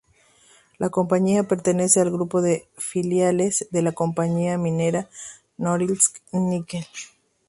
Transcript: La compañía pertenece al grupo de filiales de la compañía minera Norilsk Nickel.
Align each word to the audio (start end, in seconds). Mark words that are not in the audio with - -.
La 0.79 0.89
compañía 0.89 1.43
pertenece 1.43 2.01
al 2.01 2.09
grupo 2.09 2.41
de 2.41 2.67
filiales 2.75 3.67
de 3.69 3.83
la 3.83 3.91
compañía 3.91 4.57
minera 4.57 5.07
Norilsk 5.57 6.15
Nickel. 6.31 6.87